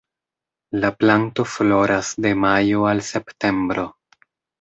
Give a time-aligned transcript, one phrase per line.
[0.85, 3.85] La planto floras de majo al septembro.